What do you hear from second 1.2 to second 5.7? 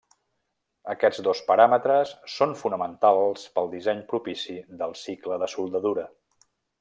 dos paràmetres són fonamentals pel disseny propici del cicle de